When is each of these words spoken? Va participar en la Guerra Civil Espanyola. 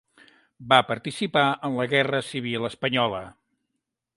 Va 0.71 0.77
participar 0.91 1.43
en 1.69 1.77
la 1.81 1.87
Guerra 1.93 2.23
Civil 2.31 2.67
Espanyola. 2.71 3.21